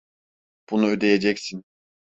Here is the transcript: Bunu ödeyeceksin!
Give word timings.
Bunu 0.71 0.87
ödeyeceksin! 0.89 1.63